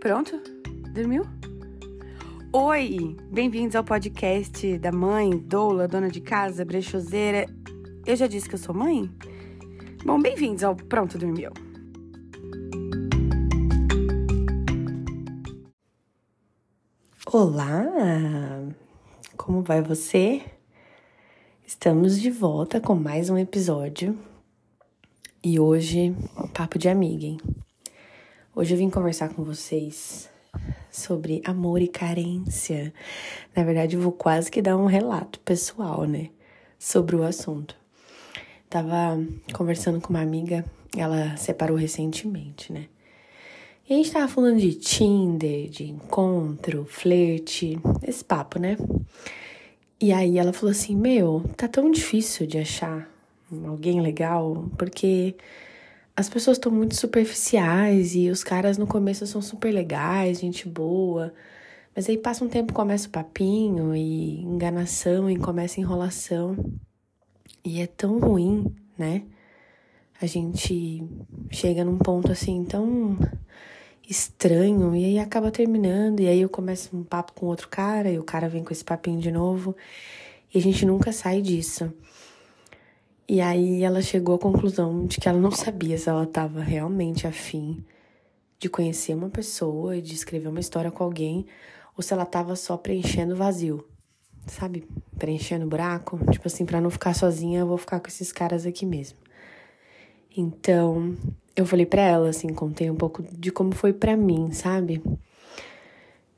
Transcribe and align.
Pronto? 0.00 0.40
Dormiu? 0.94 1.24
Oi! 2.52 3.16
Bem-vindos 3.32 3.74
ao 3.74 3.82
podcast 3.82 4.78
da 4.78 4.92
mãe, 4.92 5.36
doula, 5.36 5.88
dona 5.88 6.08
de 6.08 6.20
casa, 6.20 6.64
brechoseira. 6.64 7.46
Eu 8.06 8.14
já 8.14 8.28
disse 8.28 8.48
que 8.48 8.54
eu 8.54 8.58
sou 8.60 8.72
mãe? 8.72 9.10
Bom, 10.04 10.22
bem-vindos 10.22 10.62
ao 10.62 10.76
Pronto 10.76 11.18
Dormiu. 11.18 11.50
Olá! 17.26 17.84
Como 19.36 19.62
vai 19.62 19.82
você? 19.82 20.42
Estamos 21.66 22.20
de 22.20 22.30
volta 22.30 22.80
com 22.80 22.94
mais 22.94 23.30
um 23.30 23.36
episódio. 23.36 24.16
E 25.42 25.58
hoje, 25.58 26.14
papo 26.54 26.78
de 26.78 26.88
amiga, 26.88 27.26
hein? 27.26 27.38
Hoje 28.58 28.74
eu 28.74 28.78
vim 28.78 28.90
conversar 28.90 29.28
com 29.28 29.44
vocês 29.44 30.28
sobre 30.90 31.40
amor 31.44 31.80
e 31.80 31.86
carência. 31.86 32.92
Na 33.54 33.62
verdade, 33.62 33.94
eu 33.94 34.02
vou 34.02 34.10
quase 34.10 34.50
que 34.50 34.60
dar 34.60 34.76
um 34.76 34.86
relato 34.86 35.38
pessoal, 35.38 36.02
né? 36.06 36.30
Sobre 36.76 37.14
o 37.14 37.22
assunto. 37.22 37.76
Tava 38.68 39.16
conversando 39.52 40.00
com 40.00 40.10
uma 40.10 40.22
amiga, 40.22 40.64
ela 40.96 41.36
separou 41.36 41.76
recentemente, 41.76 42.72
né? 42.72 42.86
E 43.88 43.94
a 43.94 43.96
gente 43.96 44.10
tava 44.10 44.26
falando 44.26 44.58
de 44.58 44.74
Tinder, 44.74 45.68
de 45.68 45.84
encontro, 45.84 46.84
flerte, 46.84 47.78
esse 48.02 48.24
papo, 48.24 48.58
né? 48.58 48.76
E 50.00 50.12
aí 50.12 50.36
ela 50.36 50.52
falou 50.52 50.72
assim: 50.72 50.96
Meu, 50.96 51.44
tá 51.56 51.68
tão 51.68 51.92
difícil 51.92 52.44
de 52.44 52.58
achar 52.58 53.08
alguém 53.68 54.00
legal, 54.00 54.68
porque 54.76 55.36
as 56.18 56.28
pessoas 56.28 56.56
estão 56.56 56.72
muito 56.72 56.96
superficiais 56.96 58.16
e 58.16 58.28
os 58.28 58.42
caras 58.42 58.76
no 58.76 58.88
começo 58.88 59.24
são 59.24 59.40
super 59.40 59.72
legais, 59.72 60.40
gente 60.40 60.68
boa. 60.68 61.32
Mas 61.94 62.08
aí 62.08 62.18
passa 62.18 62.44
um 62.44 62.48
tempo, 62.48 62.72
começa 62.72 63.06
o 63.06 63.10
papinho 63.12 63.94
e 63.94 64.40
enganação 64.42 65.30
e 65.30 65.38
começa 65.38 65.78
enrolação. 65.78 66.56
E 67.64 67.80
é 67.80 67.86
tão 67.86 68.18
ruim, 68.18 68.66
né? 68.98 69.22
A 70.20 70.26
gente 70.26 71.04
chega 71.52 71.84
num 71.84 71.98
ponto 71.98 72.32
assim 72.32 72.64
tão 72.64 73.16
estranho 74.10 74.96
e 74.96 75.04
aí 75.04 75.18
acaba 75.20 75.52
terminando. 75.52 76.18
E 76.18 76.26
aí 76.26 76.40
eu 76.40 76.48
começo 76.48 76.96
um 76.96 77.04
papo 77.04 77.32
com 77.32 77.46
outro 77.46 77.68
cara 77.68 78.10
e 78.10 78.18
o 78.18 78.24
cara 78.24 78.48
vem 78.48 78.64
com 78.64 78.72
esse 78.72 78.84
papinho 78.84 79.20
de 79.20 79.30
novo. 79.30 79.76
E 80.52 80.58
a 80.58 80.60
gente 80.60 80.84
nunca 80.84 81.12
sai 81.12 81.40
disso. 81.40 81.94
E 83.28 83.42
aí 83.42 83.82
ela 83.82 84.00
chegou 84.00 84.36
à 84.36 84.38
conclusão 84.38 85.04
de 85.04 85.20
que 85.20 85.28
ela 85.28 85.38
não 85.38 85.50
sabia 85.50 85.98
se 85.98 86.08
ela 86.08 86.24
estava 86.24 86.62
realmente 86.62 87.26
afim 87.26 87.84
de 88.58 88.70
conhecer 88.70 89.14
uma 89.14 89.28
pessoa 89.28 89.96
e 89.96 90.00
de 90.00 90.14
escrever 90.14 90.48
uma 90.48 90.60
história 90.60 90.90
com 90.90 91.04
alguém 91.04 91.46
ou 91.94 92.02
se 92.02 92.14
ela 92.14 92.22
estava 92.22 92.56
só 92.56 92.76
preenchendo 92.78 93.36
vazio. 93.36 93.86
Sabe? 94.46 94.88
Preenchendo 95.18 95.66
buraco, 95.66 96.18
tipo 96.30 96.48
assim, 96.48 96.64
para 96.64 96.80
não 96.80 96.88
ficar 96.88 97.12
sozinha, 97.12 97.60
eu 97.60 97.66
vou 97.66 97.76
ficar 97.76 98.00
com 98.00 98.08
esses 98.08 98.32
caras 98.32 98.64
aqui 98.64 98.86
mesmo. 98.86 99.18
Então, 100.34 101.14
eu 101.54 101.66
falei 101.66 101.84
para 101.84 102.00
ela 102.00 102.30
assim, 102.30 102.48
contei 102.48 102.90
um 102.90 102.96
pouco 102.96 103.22
de 103.22 103.50
como 103.50 103.74
foi 103.74 103.92
para 103.92 104.16
mim, 104.16 104.52
sabe? 104.52 105.02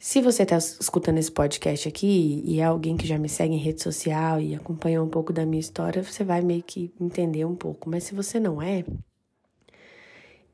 Se 0.02 0.22
você 0.22 0.44
está 0.44 0.56
escutando 0.56 1.18
esse 1.18 1.30
podcast 1.30 1.86
aqui 1.86 2.42
e 2.46 2.58
é 2.58 2.64
alguém 2.64 2.96
que 2.96 3.06
já 3.06 3.18
me 3.18 3.28
segue 3.28 3.52
em 3.52 3.58
rede 3.58 3.82
social 3.82 4.40
e 4.40 4.54
acompanha 4.54 5.02
um 5.02 5.10
pouco 5.10 5.30
da 5.30 5.44
minha 5.44 5.60
história, 5.60 6.02
você 6.02 6.24
vai 6.24 6.40
meio 6.40 6.62
que 6.62 6.90
entender 6.98 7.44
um 7.44 7.54
pouco. 7.54 7.90
Mas 7.90 8.04
se 8.04 8.14
você 8.14 8.40
não 8.40 8.62
é, 8.62 8.82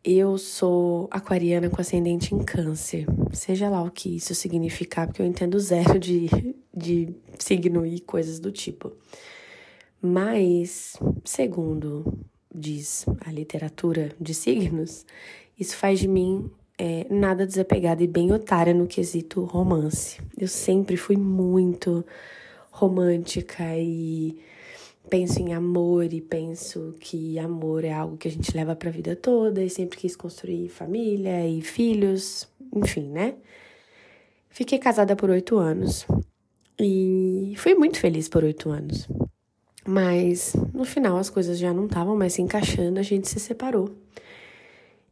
eu 0.03 0.37
sou 0.37 1.07
aquariana 1.13 1.71
com 1.71 1.81
ascendente 1.81 2.35
em 2.35 2.43
câncer. 2.43 3.07
Seja 3.33 3.69
lá 3.69 3.85
o 3.85 3.91
que 3.91 4.17
isso 4.17 4.35
significar, 4.35 5.07
porque 5.07 5.23
eu 5.23 5.27
entendo 5.27 5.61
zero 5.61 5.97
de, 5.97 6.29
de 6.77 7.15
signo 7.39 7.87
e 7.87 8.01
coisas 8.01 8.41
do 8.41 8.51
tipo. 8.51 8.95
Mas, 10.03 10.97
segundo 11.25 12.19
diz 12.53 13.07
a 13.25 13.31
literatura 13.31 14.11
de 14.21 14.35
signos, 14.35 15.07
isso 15.57 15.77
faz 15.77 16.01
de 16.01 16.09
mim 16.09 16.51
é, 16.79 17.07
nada 17.09 17.47
desapegada 17.47 18.03
e 18.03 18.07
bem 18.07 18.33
otária 18.33 18.75
no 18.75 18.87
quesito 18.87 19.45
romance. 19.45 20.21
Eu 20.39 20.49
sempre 20.49 20.97
fui 20.97 21.17
muito 21.17 22.05
romântica 22.71 23.65
e 23.77 24.39
penso 25.09 25.41
em 25.41 25.55
amor 25.55 26.13
e 26.13 26.21
penso 26.21 26.95
que 27.01 27.39
amor 27.39 27.85
é 27.85 27.93
algo 27.93 28.17
que 28.17 28.29
a 28.29 28.31
gente 28.31 28.55
leva 28.55 28.75
para 28.77 28.89
a 28.89 28.93
vida 28.93 29.17
toda 29.17 29.63
e 29.63 29.71
sempre 29.71 29.99
quis 29.99 30.17
construir 30.17 30.69
família 30.69 31.47
e 31.49 31.63
filhos, 31.63 32.49
enfim, 32.75 33.09
né? 33.09 33.35
Fiquei 34.51 34.79
casada 34.79 35.15
por 35.15 35.31
oito 35.31 35.59
anos 35.59 36.07
e 36.79 37.55
fui 37.57 37.75
muito 37.75 37.99
feliz 37.99 38.29
por 38.29 38.45
oito 38.45 38.71
anos. 38.71 39.09
Mas 39.87 40.55
no 40.75 40.85
final 40.85 41.17
as 41.17 41.31
coisas 41.31 41.59
já 41.59 41.73
não 41.73 41.87
estavam 41.87 42.17
mais 42.17 42.35
se 42.35 42.43
encaixando, 42.43 42.99
a 42.99 43.03
gente 43.03 43.29
se 43.29 43.39
separou. 43.39 43.95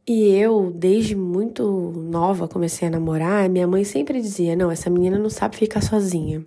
E 0.07 0.29
eu, 0.35 0.71
desde 0.71 1.15
muito 1.15 1.91
nova, 1.95 2.47
comecei 2.47 2.87
a 2.87 2.91
namorar, 2.91 3.49
minha 3.49 3.65
mãe 3.65 3.83
sempre 3.83 4.21
dizia: 4.21 4.55
Não, 4.55 4.69
essa 4.69 4.89
menina 4.89 5.17
não 5.17 5.29
sabe 5.29 5.57
ficar 5.57 5.81
sozinha. 5.81 6.45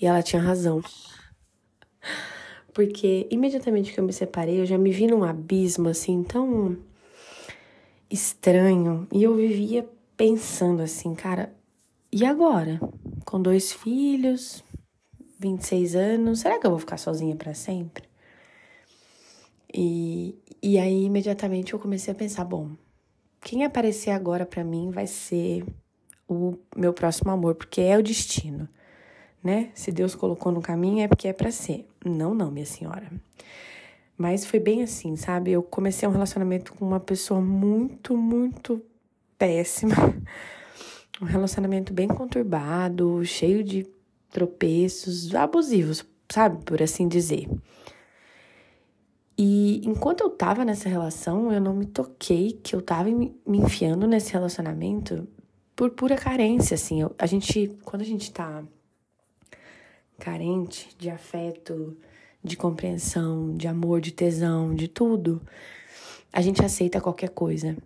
E 0.00 0.06
ela 0.06 0.22
tinha 0.22 0.40
razão. 0.40 0.80
Porque 2.72 3.26
imediatamente 3.28 3.92
que 3.92 3.98
eu 3.98 4.04
me 4.04 4.12
separei, 4.12 4.60
eu 4.60 4.66
já 4.66 4.78
me 4.78 4.92
vi 4.92 5.08
num 5.08 5.24
abismo 5.24 5.88
assim 5.88 6.22
tão 6.22 6.76
estranho. 8.08 9.08
E 9.12 9.24
eu 9.24 9.34
vivia 9.34 9.88
pensando 10.16 10.80
assim, 10.82 11.14
cara, 11.16 11.52
e 12.12 12.24
agora? 12.24 12.80
Com 13.24 13.42
dois 13.42 13.72
filhos, 13.72 14.62
26 15.40 15.96
anos, 15.96 16.40
será 16.40 16.58
que 16.58 16.66
eu 16.66 16.70
vou 16.70 16.78
ficar 16.78 16.98
sozinha 16.98 17.34
para 17.34 17.52
sempre? 17.52 18.04
E, 19.74 20.38
e 20.62 20.78
aí, 20.78 21.04
imediatamente, 21.04 21.72
eu 21.72 21.78
comecei 21.78 22.12
a 22.12 22.16
pensar: 22.16 22.44
bom, 22.44 22.70
quem 23.40 23.64
aparecer 23.64 24.10
agora 24.10 24.44
para 24.44 24.64
mim 24.64 24.90
vai 24.90 25.06
ser 25.06 25.64
o 26.28 26.56
meu 26.76 26.92
próximo 26.92 27.30
amor, 27.30 27.54
porque 27.54 27.80
é 27.80 27.96
o 27.96 28.02
destino, 28.02 28.68
né? 29.42 29.70
Se 29.74 29.90
Deus 29.90 30.14
colocou 30.14 30.52
no 30.52 30.60
caminho 30.60 31.00
é 31.00 31.08
porque 31.08 31.28
é 31.28 31.32
para 31.32 31.50
ser. 31.50 31.88
Não, 32.04 32.34
não, 32.34 32.50
minha 32.50 32.66
senhora. 32.66 33.10
Mas 34.16 34.44
foi 34.44 34.58
bem 34.58 34.82
assim, 34.82 35.14
sabe? 35.14 35.52
Eu 35.52 35.62
comecei 35.62 36.08
um 36.08 36.12
relacionamento 36.12 36.74
com 36.74 36.84
uma 36.84 36.98
pessoa 36.98 37.40
muito, 37.40 38.16
muito 38.16 38.82
péssima. 39.38 39.94
Um 41.20 41.24
relacionamento 41.24 41.92
bem 41.92 42.06
conturbado, 42.06 43.24
cheio 43.24 43.64
de 43.64 43.84
tropeços 44.30 45.34
abusivos, 45.34 46.06
sabe? 46.28 46.64
Por 46.64 46.80
assim 46.80 47.08
dizer. 47.08 47.48
E 49.38 49.80
enquanto 49.86 50.22
eu 50.22 50.30
tava 50.30 50.64
nessa 50.64 50.88
relação, 50.88 51.52
eu 51.52 51.60
não 51.60 51.72
me 51.72 51.86
toquei 51.86 52.58
que 52.60 52.74
eu 52.74 52.82
tava 52.82 53.08
me 53.08 53.32
enfiando 53.46 54.04
nesse 54.06 54.32
relacionamento 54.32 55.28
por 55.76 55.90
pura 55.90 56.16
carência, 56.16 56.74
assim. 56.74 57.02
Eu, 57.02 57.14
a 57.16 57.24
gente, 57.24 57.78
quando 57.84 58.02
a 58.02 58.04
gente 58.04 58.32
tá 58.32 58.64
carente 60.18 60.88
de 60.98 61.08
afeto, 61.08 61.96
de 62.42 62.56
compreensão, 62.56 63.54
de 63.56 63.68
amor, 63.68 64.00
de 64.00 64.10
tesão, 64.10 64.74
de 64.74 64.88
tudo, 64.88 65.40
a 66.32 66.40
gente 66.40 66.64
aceita 66.64 67.00
qualquer 67.00 67.30
coisa. 67.30 67.76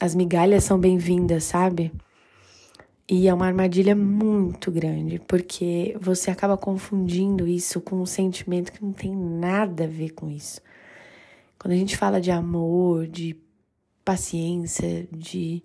As 0.00 0.14
migalhas 0.14 0.62
são 0.62 0.78
bem-vindas, 0.78 1.42
sabe? 1.42 1.92
E 3.08 3.26
é 3.26 3.34
uma 3.34 3.46
armadilha 3.46 3.96
muito 3.96 4.70
grande, 4.70 5.18
porque 5.18 5.96
você 6.00 6.30
acaba 6.30 6.56
confundindo 6.56 7.48
isso 7.48 7.80
com 7.80 7.96
um 7.96 8.06
sentimento 8.06 8.70
que 8.70 8.80
não 8.80 8.92
tem 8.92 9.12
nada 9.12 9.82
a 9.82 9.88
ver 9.88 10.10
com 10.10 10.30
isso. 10.30 10.60
Quando 11.60 11.74
a 11.74 11.76
gente 11.76 11.94
fala 11.94 12.22
de 12.22 12.30
amor, 12.30 13.06
de 13.06 13.36
paciência, 14.02 15.06
de 15.12 15.62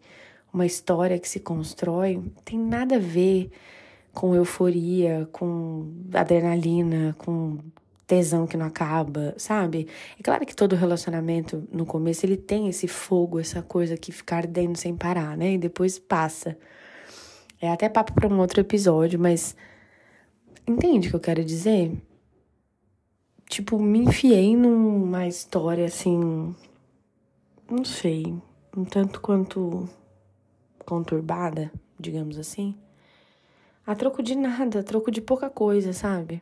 uma 0.54 0.66
história 0.66 1.18
que 1.18 1.28
se 1.28 1.40
constrói, 1.40 2.22
tem 2.44 2.60
nada 2.60 2.98
a 2.98 3.00
ver 3.00 3.50
com 4.14 4.36
euforia, 4.36 5.26
com 5.32 5.94
adrenalina, 6.14 7.16
com 7.18 7.60
tesão 8.06 8.46
que 8.46 8.58
não 8.58 8.66
acaba, 8.66 9.34
sabe? 9.38 9.88
É 10.20 10.22
claro 10.22 10.46
que 10.46 10.54
todo 10.54 10.76
relacionamento 10.76 11.66
no 11.72 11.86
começo 11.86 12.26
ele 12.26 12.36
tem 12.36 12.68
esse 12.68 12.90
fogo, 12.90 13.40
essa 13.40 13.62
coisa 13.62 13.96
que 13.96 14.12
fica 14.12 14.36
ardendo 14.36 14.78
sem 14.78 14.98
parar, 14.98 15.38
né? 15.38 15.54
E 15.54 15.58
depois 15.58 15.98
passa. 15.98 16.58
É 17.62 17.72
até 17.72 17.88
papo 17.88 18.12
para 18.14 18.28
um 18.28 18.38
outro 18.40 18.60
episódio, 18.60 19.18
mas 19.18 19.56
entende 20.68 21.08
o 21.08 21.12
que 21.12 21.16
eu 21.16 21.22
quero 21.22 21.44
dizer? 21.44 21.94
Tipo, 23.48 23.80
me 23.80 24.00
enfiei 24.00 24.56
numa 24.56 25.28
história 25.28 25.86
assim, 25.86 26.56
não 27.70 27.86
sei, 27.86 28.36
um 28.76 28.84
tanto 28.84 29.22
quanto 29.22 29.88
conturbada, 30.86 31.72
digamos 32.00 32.38
assim. 32.38 32.76
A 33.86 33.96
troco 33.96 34.24
de 34.24 34.36
nada, 34.36 34.80
a 34.80 34.84
troco 34.84 35.12
de 35.12 35.22
pouca 35.22 35.50
coisa, 35.50 35.94
sabe? 35.94 36.42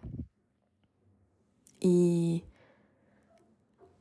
E 1.82 2.44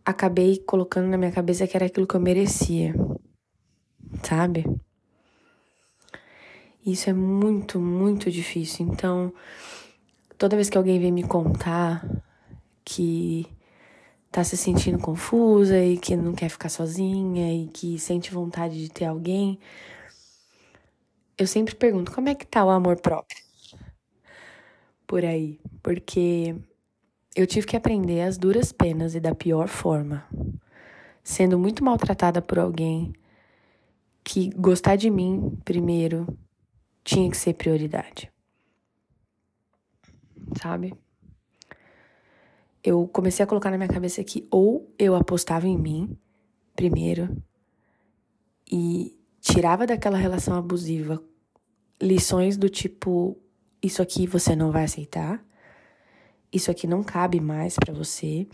acabei 0.05 0.59
colocando 0.59 1.09
na 1.09 1.19
minha 1.19 1.33
cabeça 1.33 1.67
que 1.67 1.77
era 1.77 1.87
aquilo 1.87 2.07
que 2.07 2.15
eu 2.15 2.21
merecia, 2.21 2.95
sabe? 4.23 4.65
Isso 6.85 7.11
é 7.11 7.13
muito, 7.13 7.81
muito 7.81 8.31
difícil. 8.31 8.87
Então, 8.87 9.33
toda 10.39 10.57
vez 10.57 10.69
que 10.69 10.77
alguém 10.77 10.99
vem 10.99 11.13
me 11.13 11.23
contar 11.23 12.05
que 12.85 13.47
tá 14.31 14.43
se 14.43 14.57
sentindo 14.57 14.99
confusa 14.99 15.79
e 15.79 15.99
que 15.99 16.17
não 16.17 16.35
quer 16.35 16.49
ficar 16.49 16.69
sozinha 16.69 17.53
e 17.53 17.69
que 17.69 17.99
sente 17.99 18.33
vontade 18.33 18.81
de 18.81 18.91
ter 18.91 19.05
alguém, 19.05 19.59
eu 21.37 21.47
sempre 21.47 21.75
pergunto 21.75 22.13
como 22.13 22.29
é 22.29 22.35
que 22.35 22.47
tá 22.47 22.65
o 22.65 22.71
amor 22.71 23.01
próprio 23.01 23.43
por 25.07 25.27
aí, 25.27 25.61
porque 25.83 26.57
eu 27.37 27.47
tive 27.47 27.67
que 27.67 27.77
aprender 27.77 28.23
as 28.23 28.39
duras 28.39 28.73
penas 28.73 29.15
e 29.15 29.21
da 29.21 29.35
pior 29.35 29.69
forma, 29.69 30.27
sendo 31.23 31.59
muito 31.59 31.85
maltratada 31.85 32.41
por 32.41 32.59
alguém 32.59 33.13
que 34.25 34.49
gostar 34.57 34.97
de 34.97 35.11
mim 35.11 35.59
primeiro 35.67 36.27
tinha 37.05 37.31
que 37.31 37.37
ser 37.37 37.53
prioridade. 37.53 38.33
Sabe? 40.63 40.95
Eu 42.83 43.09
comecei 43.09 43.43
a 43.45 43.47
colocar 43.47 43.71
na 43.71 43.79
minha 43.79 43.89
cabeça 43.89 44.23
que 44.25 44.47
ou 44.51 44.93
eu 44.99 45.15
apostava 45.15 45.67
em 45.67 45.79
mim 45.79 46.17
primeiro 46.75 47.37
e 48.71 49.17
tirava 49.41 49.87
daquela 49.87 50.17
relação 50.17 50.55
abusiva 50.55 51.23
lições 52.03 52.57
do 52.57 52.69
tipo 52.69 53.39
isso 53.83 54.03
aqui 54.03 54.27
você 54.27 54.55
não 54.57 54.71
vai 54.71 54.85
aceitar, 54.85 55.45
isso 56.53 56.71
aqui 56.71 56.87
não 56.87 57.03
cabe 57.03 57.41
mais 57.41 57.75
para 57.75 57.93
você, 57.93 58.47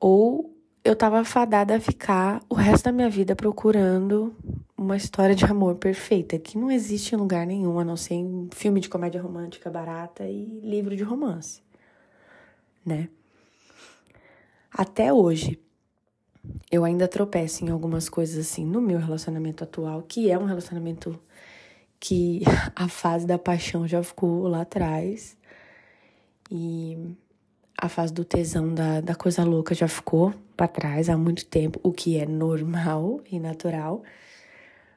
ou 0.00 0.52
eu 0.84 0.94
tava 0.94 1.24
fadada 1.24 1.76
a 1.76 1.80
ficar 1.80 2.42
o 2.48 2.54
resto 2.54 2.84
da 2.84 2.92
minha 2.92 3.08
vida 3.08 3.34
procurando 3.34 4.34
uma 4.76 4.96
história 4.96 5.34
de 5.34 5.44
amor 5.44 5.76
perfeita, 5.76 6.38
que 6.38 6.58
não 6.58 6.70
existe 6.70 7.14
em 7.14 7.18
lugar 7.18 7.46
nenhum, 7.46 7.78
a 7.78 7.84
não 7.84 7.96
ser 7.96 8.14
em 8.14 8.48
filme 8.52 8.80
de 8.80 8.88
comédia 8.88 9.22
romântica 9.22 9.70
barata 9.70 10.24
e 10.28 10.60
livro 10.62 10.94
de 10.96 11.02
romance 11.02 11.63
né? 12.84 13.08
Até 14.70 15.12
hoje, 15.12 15.58
eu 16.70 16.84
ainda 16.84 17.06
tropeço 17.08 17.64
em 17.64 17.70
algumas 17.70 18.08
coisas 18.08 18.36
assim 18.38 18.66
no 18.66 18.80
meu 18.80 18.98
relacionamento 18.98 19.64
atual, 19.64 20.02
que 20.02 20.30
é 20.30 20.38
um 20.38 20.44
relacionamento 20.44 21.18
que 22.00 22.42
a 22.74 22.88
fase 22.88 23.26
da 23.26 23.38
paixão 23.38 23.86
já 23.86 24.02
ficou 24.02 24.48
lá 24.48 24.62
atrás. 24.62 25.36
E 26.50 27.16
a 27.76 27.88
fase 27.88 28.12
do 28.12 28.24
tesão 28.24 28.74
da, 28.74 29.00
da 29.00 29.14
coisa 29.14 29.44
louca 29.44 29.74
já 29.74 29.88
ficou 29.88 30.34
para 30.56 30.68
trás 30.68 31.08
há 31.08 31.16
muito 31.16 31.46
tempo, 31.46 31.80
o 31.82 31.92
que 31.92 32.18
é 32.18 32.26
normal 32.26 33.20
e 33.30 33.38
natural. 33.38 34.02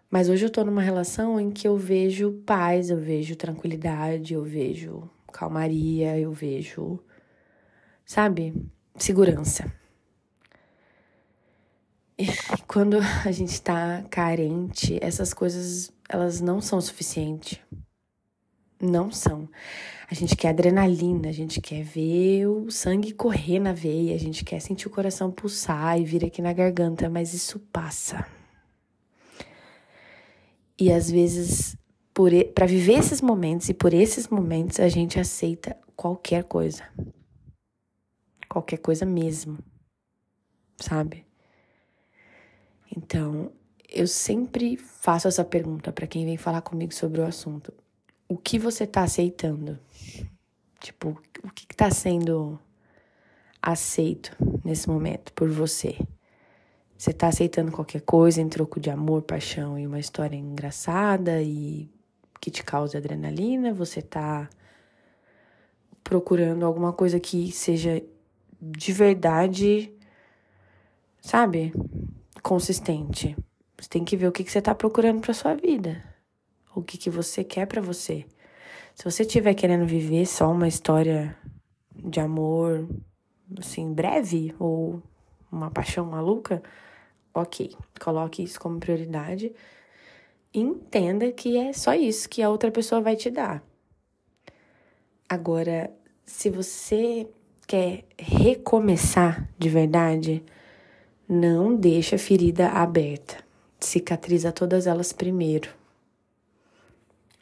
Mas 0.09 0.29
hoje 0.29 0.45
eu 0.45 0.49
tô 0.49 0.63
numa 0.63 0.81
relação 0.81 1.39
em 1.39 1.51
que 1.51 1.67
eu 1.67 1.77
vejo 1.77 2.31
paz, 2.45 2.89
eu 2.89 2.97
vejo 2.97 3.35
tranquilidade, 3.35 4.33
eu 4.33 4.43
vejo 4.43 5.09
calmaria, 5.31 6.17
eu 6.17 6.31
vejo 6.31 6.99
sabe? 8.07 8.53
Segurança. 8.95 9.71
E 12.17 12.25
quando 12.65 12.97
a 12.97 13.31
gente 13.31 13.61
tá 13.61 14.03
carente, 14.09 14.97
essas 15.01 15.33
coisas, 15.33 15.91
elas 16.09 16.41
não 16.41 16.59
são 16.59 16.81
suficientes. 16.81 17.59
Não 18.81 19.11
são. 19.11 19.49
A 20.09 20.15
gente 20.15 20.35
quer 20.35 20.49
adrenalina, 20.49 21.27
a 21.27 21.31
gente 21.33 21.59
quer 21.59 21.83
ver 21.83 22.47
o 22.47 22.71
sangue 22.71 23.11
correr 23.11 23.59
na 23.59 23.73
veia, 23.73 24.15
a 24.15 24.19
gente 24.19 24.45
quer 24.45 24.61
sentir 24.61 24.87
o 24.87 24.91
coração 24.91 25.29
pulsar 25.29 25.99
e 25.99 26.05
vir 26.05 26.23
aqui 26.23 26.41
na 26.41 26.53
garganta, 26.53 27.09
mas 27.09 27.33
isso 27.33 27.59
passa. 27.71 28.25
E 30.79 30.91
às 30.91 31.09
vezes, 31.11 31.75
para 32.55 32.65
viver 32.65 32.99
esses 32.99 33.19
momentos 33.19 33.67
e 33.67 33.73
por 33.73 33.93
esses 33.93 34.27
momentos, 34.27 34.79
a 34.79 34.87
gente 34.87 35.19
aceita 35.19 35.75
qualquer 35.95 36.43
coisa 36.43 36.83
qualquer 38.57 38.77
coisa 38.77 39.05
mesmo, 39.05 39.59
sabe? 40.77 41.25
Então, 42.95 43.51
eu 43.87 44.07
sempre 44.07 44.75
faço 44.77 45.27
essa 45.27 45.45
pergunta 45.45 45.91
para 45.91 46.07
quem 46.07 46.25
vem 46.25 46.37
falar 46.37 46.61
comigo 46.61 46.91
sobre 46.91 47.21
o 47.21 47.25
assunto. 47.25 47.71
O 48.27 48.35
que 48.35 48.57
você 48.57 48.87
tá 48.87 49.03
aceitando? 49.03 49.77
Tipo, 50.79 51.09
o 51.43 51.51
que, 51.51 51.67
que 51.67 51.75
tá 51.75 51.91
sendo 51.91 52.59
aceito 53.61 54.35
nesse 54.65 54.89
momento 54.89 55.31
por 55.33 55.49
você? 55.49 55.95
Você 56.97 57.13
tá 57.13 57.27
aceitando 57.27 57.71
qualquer 57.71 58.01
coisa 58.01 58.41
em 58.41 58.49
troco 58.49 58.79
de 58.79 58.89
amor, 58.89 59.21
paixão 59.21 59.77
e 59.77 59.85
uma 59.85 59.99
história 59.99 60.35
engraçada 60.35 61.43
e 61.43 61.87
que 62.41 62.49
te 62.49 62.63
cause 62.63 62.97
adrenalina? 62.97 63.71
Você 63.71 64.01
tá 64.01 64.49
procurando 66.03 66.65
alguma 66.65 66.91
coisa 66.91 67.19
que 67.19 67.51
seja 67.51 68.01
de 68.61 68.91
verdade, 68.91 69.93
sabe? 71.21 71.73
Consistente. 72.41 73.35
Você 73.77 73.89
tem 73.89 74.03
que 74.03 74.17
ver 74.17 74.27
o 74.27 74.31
que, 74.31 74.43
que 74.43 74.51
você 74.51 74.59
está 74.59 74.73
procurando 74.73 75.21
para 75.21 75.33
sua 75.33 75.53
vida. 75.53 76.03
O 76.75 76.81
que, 76.81 76.97
que 76.97 77.09
você 77.09 77.43
quer 77.43 77.67
para 77.67 77.81
você. 77.81 78.25
Se 78.95 79.03
você 79.03 79.23
estiver 79.23 79.53
querendo 79.53 79.85
viver 79.85 80.25
só 80.25 80.51
uma 80.51 80.67
história 80.67 81.37
de 81.95 82.19
amor, 82.19 82.87
assim, 83.59 83.93
breve, 83.93 84.55
ou 84.57 85.01
uma 85.51 85.69
paixão 85.69 86.05
maluca, 86.05 86.61
ok. 87.33 87.75
Coloque 87.99 88.43
isso 88.43 88.59
como 88.59 88.79
prioridade. 88.79 89.53
Entenda 90.53 91.31
que 91.31 91.57
é 91.57 91.73
só 91.73 91.93
isso 91.93 92.27
que 92.27 92.41
a 92.41 92.49
outra 92.49 92.71
pessoa 92.71 93.01
vai 93.01 93.15
te 93.15 93.29
dar. 93.29 93.63
Agora, 95.29 95.91
se 96.25 96.49
você 96.49 97.29
quer 97.67 98.05
recomeçar 98.17 99.47
de 99.59 99.67
verdade, 99.67 100.41
não 101.27 101.75
deixa 101.75 102.15
a 102.15 102.19
ferida 102.19 102.69
aberta. 102.69 103.43
Cicatriza 103.77 104.51
todas 104.51 104.87
elas 104.87 105.11
primeiro. 105.11 105.69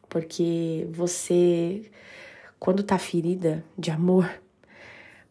Porque 0.09 0.87
você, 0.91 1.83
quando 2.59 2.83
tá 2.83 2.97
ferida 2.97 3.63
de 3.77 3.91
amor, 3.91 4.29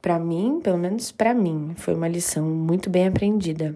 para 0.00 0.18
mim, 0.18 0.60
pelo 0.62 0.78
menos 0.78 1.10
para 1.10 1.34
mim, 1.34 1.74
foi 1.76 1.94
uma 1.94 2.06
lição 2.06 2.46
muito 2.48 2.88
bem 2.88 3.08
aprendida. 3.08 3.74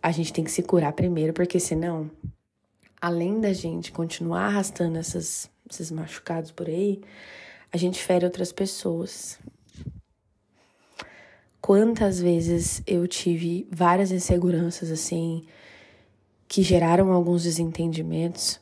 A 0.00 0.12
gente 0.12 0.32
tem 0.32 0.44
que 0.44 0.50
se 0.50 0.62
curar 0.62 0.92
primeiro, 0.92 1.32
porque 1.32 1.58
senão, 1.58 2.10
além 3.00 3.40
da 3.40 3.52
gente 3.52 3.90
continuar 3.90 4.44
arrastando 4.44 4.98
essas, 4.98 5.50
esses 5.68 5.90
machucados 5.90 6.50
por 6.50 6.68
aí, 6.68 7.00
a 7.72 7.76
gente 7.76 8.02
fere 8.02 8.24
outras 8.24 8.52
pessoas. 8.52 9.38
Quantas 11.64 12.20
vezes 12.20 12.82
eu 12.86 13.08
tive 13.08 13.66
várias 13.72 14.12
inseguranças 14.12 14.90
assim 14.90 15.46
que 16.46 16.62
geraram 16.62 17.10
alguns 17.10 17.44
desentendimentos 17.44 18.60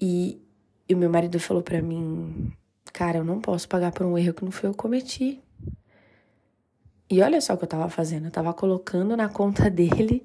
e, 0.00 0.40
e 0.88 0.94
o 0.94 0.96
meu 0.96 1.10
marido 1.10 1.38
falou 1.38 1.62
para 1.62 1.82
mim, 1.82 2.50
cara, 2.90 3.18
eu 3.18 3.24
não 3.24 3.38
posso 3.38 3.68
pagar 3.68 3.92
por 3.92 4.06
um 4.06 4.16
erro 4.16 4.32
que 4.32 4.44
não 4.46 4.50
foi 4.50 4.70
eu 4.70 4.74
cometi. 4.74 5.38
E 7.10 7.20
olha 7.20 7.38
só 7.42 7.52
o 7.52 7.58
que 7.58 7.64
eu 7.64 7.68
tava 7.68 7.90
fazendo, 7.90 8.28
eu 8.28 8.32
tava 8.32 8.54
colocando 8.54 9.14
na 9.14 9.28
conta 9.28 9.68
dele 9.68 10.24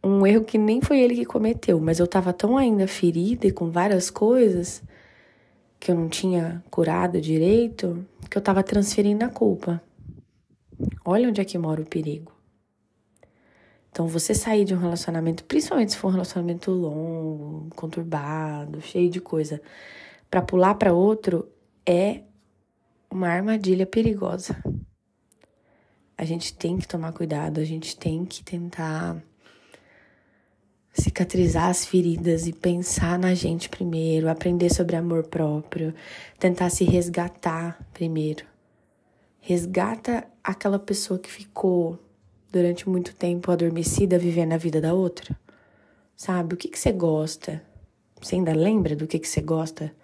um 0.00 0.24
erro 0.24 0.44
que 0.44 0.56
nem 0.56 0.80
foi 0.80 1.00
ele 1.00 1.16
que 1.16 1.24
cometeu, 1.24 1.80
mas 1.80 1.98
eu 1.98 2.06
tava 2.06 2.32
tão 2.32 2.56
ainda 2.56 2.86
ferida 2.86 3.48
e 3.48 3.50
com 3.50 3.68
várias 3.68 4.10
coisas 4.10 4.80
que 5.80 5.90
eu 5.90 5.96
não 5.96 6.08
tinha 6.08 6.62
curado 6.70 7.20
direito, 7.20 8.06
que 8.30 8.38
eu 8.38 8.42
tava 8.42 8.62
transferindo 8.62 9.24
a 9.24 9.28
culpa. 9.28 9.82
Olha 11.04 11.28
onde 11.28 11.40
é 11.40 11.44
que 11.44 11.58
mora 11.58 11.82
o 11.82 11.86
perigo. 11.86 12.32
Então, 13.90 14.08
você 14.08 14.34
sair 14.34 14.64
de 14.64 14.74
um 14.74 14.78
relacionamento, 14.78 15.44
principalmente 15.44 15.92
se 15.92 15.98
for 15.98 16.08
um 16.08 16.12
relacionamento 16.12 16.70
longo, 16.70 17.68
conturbado, 17.76 18.80
cheio 18.80 19.08
de 19.08 19.20
coisa, 19.20 19.60
para 20.28 20.42
pular 20.42 20.74
para 20.74 20.92
outro 20.92 21.48
é 21.86 22.22
uma 23.08 23.28
armadilha 23.28 23.86
perigosa. 23.86 24.56
A 26.18 26.24
gente 26.24 26.54
tem 26.54 26.78
que 26.78 26.88
tomar 26.88 27.12
cuidado, 27.12 27.60
a 27.60 27.64
gente 27.64 27.96
tem 27.96 28.24
que 28.24 28.42
tentar 28.42 29.22
cicatrizar 30.92 31.68
as 31.68 31.84
feridas 31.84 32.46
e 32.46 32.52
pensar 32.52 33.18
na 33.18 33.34
gente 33.34 33.68
primeiro, 33.68 34.28
aprender 34.28 34.72
sobre 34.72 34.96
amor 34.96 35.24
próprio, 35.28 35.94
tentar 36.38 36.70
se 36.70 36.84
resgatar 36.84 37.78
primeiro. 37.92 38.53
Resgata 39.46 40.26
aquela 40.42 40.78
pessoa 40.78 41.18
que 41.18 41.30
ficou 41.30 41.98
durante 42.50 42.88
muito 42.88 43.14
tempo 43.14 43.50
adormecida 43.50 44.18
vivendo 44.18 44.52
a 44.52 44.56
vida 44.56 44.80
da 44.80 44.94
outra. 44.94 45.38
Sabe? 46.16 46.54
O 46.54 46.56
que, 46.56 46.68
que 46.68 46.78
você 46.78 46.92
gosta? 46.92 47.62
Você 48.20 48.36
ainda 48.36 48.54
lembra 48.54 48.96
do 48.96 49.06
que, 49.06 49.18
que 49.18 49.28
você 49.28 49.42
gosta? 49.42 49.94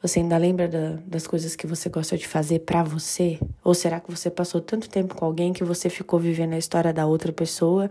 Você 0.00 0.20
ainda 0.20 0.38
lembra 0.38 0.68
da, 0.68 0.98
das 1.06 1.26
coisas 1.26 1.54
que 1.54 1.66
você 1.66 1.88
gosta 1.88 2.16
de 2.16 2.26
fazer 2.26 2.60
para 2.60 2.82
você? 2.82 3.38
Ou 3.62 3.74
será 3.74 4.00
que 4.00 4.10
você 4.10 4.30
passou 4.30 4.60
tanto 4.60 4.88
tempo 4.88 5.14
com 5.14 5.24
alguém 5.24 5.52
que 5.52 5.64
você 5.64 5.90
ficou 5.90 6.18
vivendo 6.18 6.54
a 6.54 6.58
história 6.58 6.92
da 6.92 7.04
outra 7.04 7.32
pessoa 7.32 7.90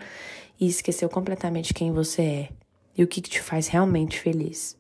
e 0.60 0.68
esqueceu 0.68 1.10
completamente 1.10 1.74
quem 1.74 1.92
você 1.92 2.22
é? 2.22 2.50
e 2.96 3.04
o 3.04 3.08
que, 3.08 3.22
que 3.22 3.30
te 3.30 3.42
faz 3.42 3.68
realmente 3.68 4.20
feliz. 4.20 4.78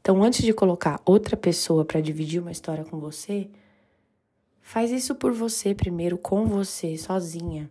Então, 0.00 0.22
antes 0.22 0.42
de 0.42 0.52
colocar 0.52 1.00
outra 1.04 1.36
pessoa 1.36 1.84
para 1.84 2.00
dividir 2.00 2.40
uma 2.40 2.50
história 2.50 2.84
com 2.84 2.98
você, 2.98 3.48
faz 4.62 4.90
isso 4.90 5.14
por 5.14 5.32
você 5.32 5.74
primeiro, 5.74 6.16
com 6.16 6.46
você, 6.46 6.96
sozinha. 6.96 7.70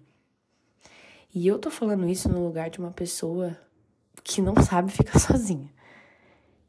E 1.34 1.48
eu 1.48 1.58
tô 1.58 1.72
falando 1.72 2.08
isso 2.08 2.30
no 2.30 2.44
lugar 2.46 2.70
de 2.70 2.78
uma 2.78 2.92
pessoa 2.92 3.58
que 4.24 4.42
não 4.42 4.56
sabe 4.62 4.92
ficar 4.92 5.18
sozinha, 5.20 5.72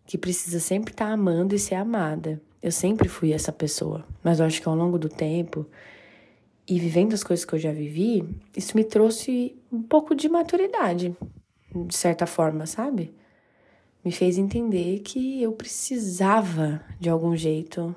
que 0.06 0.16
precisa 0.16 0.60
sempre 0.60 0.92
estar 0.92 1.06
tá 1.06 1.12
amando 1.12 1.54
e 1.54 1.58
ser 1.58 1.74
amada. 1.74 2.40
Eu 2.62 2.70
sempre 2.70 3.08
fui 3.08 3.32
essa 3.32 3.52
pessoa, 3.52 4.06
mas 4.22 4.38
eu 4.38 4.46
acho 4.46 4.62
que 4.62 4.68
ao 4.68 4.76
longo 4.76 4.96
do 4.96 5.08
tempo 5.08 5.66
e 6.66 6.78
vivendo 6.78 7.12
as 7.12 7.24
coisas 7.24 7.44
que 7.44 7.54
eu 7.54 7.58
já 7.58 7.72
vivi, 7.72 8.24
isso 8.56 8.76
me 8.76 8.84
trouxe 8.84 9.56
um 9.70 9.82
pouco 9.82 10.14
de 10.14 10.28
maturidade, 10.28 11.14
de 11.74 11.96
certa 11.96 12.24
forma, 12.24 12.66
sabe? 12.66 13.12
Me 14.04 14.12
fez 14.12 14.38
entender 14.38 15.00
que 15.00 15.42
eu 15.42 15.52
precisava, 15.52 16.80
de 17.00 17.08
algum 17.10 17.36
jeito, 17.36 17.94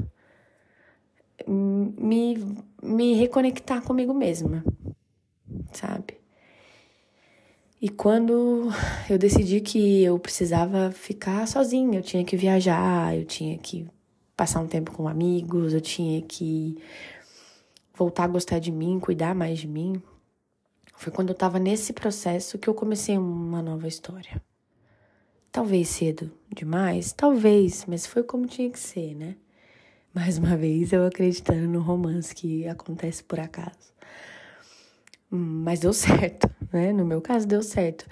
me, 1.47 2.55
me 2.81 3.13
reconectar 3.13 3.81
comigo 3.81 4.13
mesma, 4.13 4.63
sabe? 5.73 6.17
E 7.81 7.89
quando 7.89 8.69
eu 9.09 9.17
decidi 9.17 9.61
que 9.61 10.03
eu 10.03 10.17
precisava 10.17 10.91
ficar 10.91 11.47
sozinha, 11.47 11.99
eu 11.99 12.03
tinha 12.03 12.23
que 12.23 12.37
viajar, 12.37 13.15
eu 13.15 13.25
tinha 13.25 13.57
que 13.57 13.85
passar 14.35 14.61
um 14.61 14.67
tempo 14.67 14.91
com 14.91 15.07
amigos, 15.07 15.73
eu 15.73 15.81
tinha 15.81 16.21
que 16.21 16.77
voltar 17.93 18.23
a 18.23 18.27
gostar 18.27 18.59
de 18.59 18.71
mim, 18.71 18.99
cuidar 18.99 19.35
mais 19.35 19.59
de 19.59 19.67
mim. 19.67 20.01
Foi 20.95 21.11
quando 21.11 21.29
eu 21.29 21.35
tava 21.35 21.59
nesse 21.59 21.93
processo 21.93 22.57
que 22.57 22.67
eu 22.67 22.73
comecei 22.73 23.17
uma 23.17 23.61
nova 23.61 23.87
história. 23.87 24.41
Talvez 25.51 25.89
cedo 25.89 26.31
demais, 26.53 27.13
talvez, 27.13 27.85
mas 27.87 28.05
foi 28.05 28.23
como 28.23 28.47
tinha 28.47 28.69
que 28.69 28.79
ser, 28.79 29.13
né? 29.15 29.35
Mais 30.15 30.37
uma 30.37 30.55
vez 30.55 30.93
eu 30.93 31.05
acreditando 31.05 31.67
no 31.67 31.81
romance 31.81 32.33
que 32.33 32.65
acontece 32.69 33.21
por 33.21 33.37
acaso. 33.37 33.93
Mas 35.29 35.81
deu 35.81 35.91
certo, 35.91 36.49
né? 36.71 36.93
No 36.93 37.05
meu 37.05 37.19
caso 37.19 37.45
deu 37.45 37.61
certo. 37.61 38.05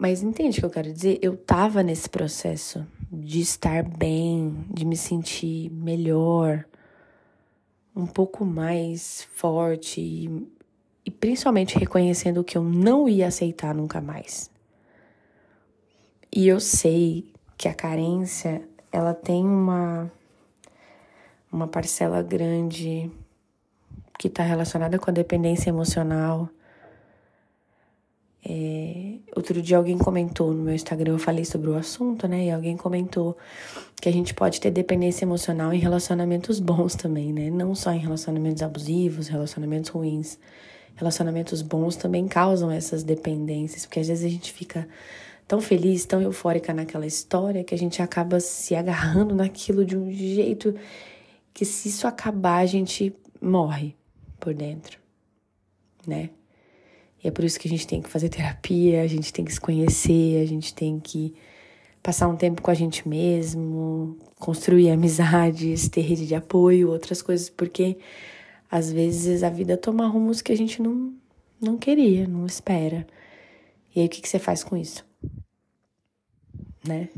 Mas 0.00 0.22
entende 0.22 0.56
o 0.56 0.60
que 0.60 0.64
eu 0.64 0.70
quero 0.70 0.90
dizer? 0.90 1.18
Eu 1.20 1.36
tava 1.36 1.82
nesse 1.82 2.08
processo 2.08 2.86
de 3.12 3.42
estar 3.42 3.82
bem, 3.82 4.64
de 4.72 4.86
me 4.86 4.96
sentir 4.96 5.70
melhor, 5.72 6.64
um 7.94 8.06
pouco 8.06 8.42
mais 8.42 9.28
forte 9.34 10.00
e, 10.00 10.48
e 11.04 11.10
principalmente 11.10 11.78
reconhecendo 11.78 12.42
que 12.42 12.56
eu 12.56 12.64
não 12.64 13.06
ia 13.06 13.26
aceitar 13.26 13.74
nunca 13.74 14.00
mais. 14.00 14.50
E 16.34 16.48
eu 16.48 16.60
sei 16.60 17.30
que 17.58 17.68
a 17.68 17.74
carência, 17.74 18.66
ela 18.90 19.12
tem 19.12 19.44
uma 19.44 20.10
uma 21.56 21.66
parcela 21.66 22.22
grande 22.22 23.10
que 24.18 24.28
está 24.28 24.42
relacionada 24.42 24.98
com 24.98 25.10
a 25.10 25.12
dependência 25.12 25.70
emocional, 25.70 26.48
é, 28.48 29.16
outro 29.34 29.60
dia 29.60 29.76
alguém 29.76 29.98
comentou 29.98 30.52
no 30.54 30.62
meu 30.62 30.74
Instagram, 30.74 31.14
eu 31.14 31.18
falei 31.18 31.44
sobre 31.44 31.68
o 31.68 31.76
assunto, 31.76 32.28
né? 32.28 32.44
E 32.44 32.50
alguém 32.50 32.76
comentou 32.76 33.36
que 34.00 34.08
a 34.08 34.12
gente 34.12 34.32
pode 34.34 34.60
ter 34.60 34.70
dependência 34.70 35.24
emocional 35.24 35.72
em 35.72 35.78
relacionamentos 35.78 36.60
bons 36.60 36.94
também, 36.94 37.32
né? 37.32 37.50
Não 37.50 37.74
só 37.74 37.90
em 37.90 37.98
relacionamentos 37.98 38.62
abusivos, 38.62 39.26
relacionamentos 39.26 39.90
ruins. 39.90 40.38
Relacionamentos 40.94 41.60
bons 41.60 41.96
também 41.96 42.28
causam 42.28 42.70
essas 42.70 43.02
dependências, 43.02 43.84
porque 43.84 44.00
às 44.00 44.06
vezes 44.08 44.24
a 44.24 44.28
gente 44.28 44.52
fica 44.52 44.88
tão 45.48 45.60
feliz, 45.60 46.04
tão 46.04 46.22
eufórica 46.22 46.72
naquela 46.72 47.06
história 47.06 47.64
que 47.64 47.74
a 47.74 47.78
gente 47.78 48.00
acaba 48.00 48.38
se 48.38 48.76
agarrando 48.76 49.34
naquilo 49.36 49.84
de 49.84 49.96
um 49.96 50.10
jeito 50.10 50.72
que 51.56 51.64
se 51.64 51.88
isso 51.88 52.06
acabar 52.06 52.58
a 52.58 52.66
gente 52.66 53.16
morre 53.40 53.96
por 54.38 54.52
dentro, 54.52 54.98
né? 56.06 56.28
E 57.24 57.28
é 57.28 57.30
por 57.30 57.42
isso 57.46 57.58
que 57.58 57.66
a 57.66 57.70
gente 57.70 57.86
tem 57.86 58.02
que 58.02 58.10
fazer 58.10 58.28
terapia, 58.28 59.00
a 59.00 59.06
gente 59.06 59.32
tem 59.32 59.42
que 59.42 59.54
se 59.54 59.58
conhecer, 59.58 60.42
a 60.42 60.46
gente 60.46 60.74
tem 60.74 61.00
que 61.00 61.34
passar 62.02 62.28
um 62.28 62.36
tempo 62.36 62.60
com 62.60 62.70
a 62.70 62.74
gente 62.74 63.08
mesmo, 63.08 64.18
construir 64.38 64.90
amizades, 64.90 65.88
ter 65.88 66.02
rede 66.02 66.26
de 66.26 66.34
apoio, 66.34 66.90
outras 66.90 67.22
coisas, 67.22 67.48
porque 67.48 67.96
às 68.70 68.92
vezes 68.92 69.42
a 69.42 69.48
vida 69.48 69.78
toma 69.78 70.06
rumos 70.06 70.42
que 70.42 70.52
a 70.52 70.56
gente 70.56 70.82
não, 70.82 71.14
não 71.58 71.78
queria, 71.78 72.28
não 72.28 72.44
espera. 72.44 73.06
E 73.94 74.00
aí 74.00 74.06
o 74.06 74.10
que, 74.10 74.20
que 74.20 74.28
você 74.28 74.38
faz 74.38 74.62
com 74.62 74.76
isso? 74.76 75.06
Né? 76.86 77.08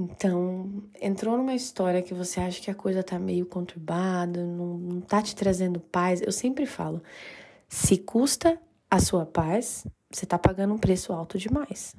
Então, 0.00 0.82
entrou 0.98 1.36
numa 1.36 1.54
história 1.54 2.00
que 2.00 2.14
você 2.14 2.40
acha 2.40 2.58
que 2.58 2.70
a 2.70 2.74
coisa 2.74 3.02
tá 3.02 3.18
meio 3.18 3.44
conturbada, 3.44 4.42
não, 4.42 4.78
não 4.78 5.00
tá 5.02 5.20
te 5.20 5.36
trazendo 5.36 5.78
paz. 5.78 6.22
Eu 6.22 6.32
sempre 6.32 6.64
falo, 6.64 7.02
se 7.68 7.98
custa 7.98 8.58
a 8.90 8.98
sua 8.98 9.26
paz, 9.26 9.86
você 10.10 10.24
está 10.24 10.38
pagando 10.38 10.72
um 10.72 10.78
preço 10.78 11.12
alto 11.12 11.36
demais. 11.36 11.94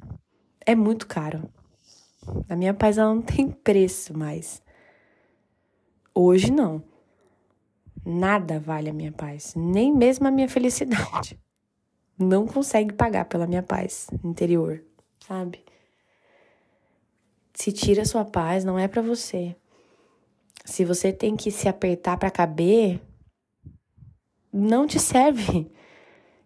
É 0.65 0.73
muito 0.73 1.05
caro. 1.05 1.47
A 2.49 2.55
minha 2.55 2.73
paz 2.73 2.97
ela 2.97 3.13
não 3.13 3.21
tem 3.21 3.51
preço 3.51 4.17
mais. 4.17 4.63
Hoje 6.11 6.51
não. 6.51 6.83
Nada 8.03 8.59
vale 8.59 8.89
a 8.89 8.93
minha 8.93 9.11
paz, 9.11 9.53
nem 9.55 9.95
mesmo 9.95 10.27
a 10.27 10.31
minha 10.31 10.49
felicidade. 10.49 11.39
Não 12.17 12.47
consegue 12.47 12.95
pagar 12.95 13.25
pela 13.25 13.45
minha 13.45 13.61
paz 13.61 14.07
interior, 14.23 14.83
sabe? 15.19 15.63
Se 17.53 17.71
tira 17.71 18.03
a 18.03 18.05
sua 18.05 18.25
paz, 18.25 18.63
não 18.63 18.79
é 18.79 18.87
para 18.87 19.01
você. 19.01 19.55
Se 20.63 20.85
você 20.85 21.11
tem 21.11 21.35
que 21.35 21.51
se 21.51 21.67
apertar 21.67 22.17
para 22.17 22.31
caber, 22.31 23.01
não 24.51 24.85
te 24.85 24.99
serve. 24.99 25.71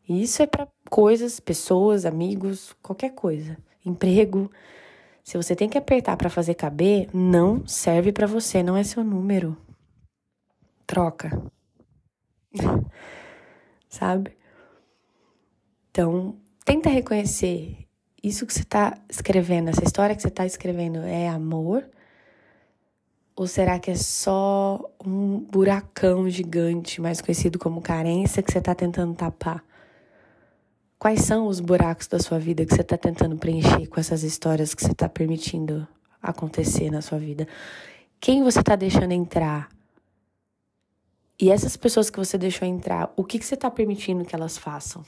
Isso 0.08 0.42
é 0.42 0.48
para 0.48 0.68
coisas, 0.90 1.40
pessoas, 1.40 2.06
amigos, 2.06 2.74
qualquer 2.82 3.12
coisa. 3.12 3.58
Emprego. 3.86 4.52
Se 5.24 5.38
você 5.38 5.56
tem 5.56 5.68
que 5.68 5.78
apertar 5.78 6.16
para 6.18 6.30
fazer 6.30 6.54
caber, 6.54 7.10
não 7.14 7.66
serve 7.68 8.12
para 8.12 8.28
você, 8.28 8.62
não 8.62 8.78
é 8.78 8.84
seu 8.84 9.04
número. 9.04 9.58
Troca. 10.86 11.32
Sabe? 13.90 14.38
Então, 15.90 16.38
tenta 16.64 16.90
reconhecer 16.90 17.85
isso 18.27 18.46
que 18.46 18.53
você 18.53 18.62
está 18.62 18.98
escrevendo, 19.10 19.70
essa 19.70 19.84
história 19.84 20.15
que 20.15 20.22
você 20.22 20.29
está 20.29 20.46
escrevendo 20.46 21.00
é 21.00 21.27
amor 21.27 21.88
ou 23.36 23.46
será 23.48 23.77
que 23.77 23.91
é 23.91 23.96
só 23.96 24.79
um 25.05 25.39
buracão 25.39 26.29
gigante, 26.29 27.01
mais 27.01 27.20
conhecido 27.20 27.60
como 27.60 27.82
carência, 27.82 28.41
que 28.41 28.51
você 28.51 28.60
está 28.60 28.74
tentando 28.74 29.13
tapar? 29.13 29.62
Quais 30.98 31.22
são 31.22 31.48
os 31.48 31.60
buracos 31.60 32.08
da 32.08 32.17
sua 32.17 32.39
vida 32.39 32.65
que 32.65 32.74
você 32.74 32.82
está 32.82 32.98
tentando 32.98 33.36
preencher 33.36 33.88
com 33.88 34.00
essas 34.00 34.24
histórias 34.24 34.74
que 34.74 34.82
você 34.82 34.94
está 34.94 35.10
permitindo 35.10 35.86
acontecer 36.24 36.89
na 36.89 37.01
sua 37.01 37.20
vida? 37.20 37.46
Quem 38.22 38.41
você 38.41 38.60
está 38.60 38.77
deixando 38.77 39.12
entrar? 39.12 39.67
E 41.38 41.51
essas 41.51 41.75
pessoas 41.75 42.10
que 42.10 42.17
você 42.17 42.38
deixou 42.38 42.65
entrar, 42.65 43.13
o 43.17 43.24
que, 43.25 43.38
que 43.38 43.46
você 43.46 43.55
está 43.55 43.70
permitindo 43.70 44.24
que 44.24 44.34
elas 44.34 44.58
façam? 44.58 45.03